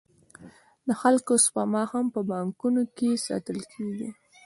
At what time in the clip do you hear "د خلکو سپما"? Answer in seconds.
0.87-1.83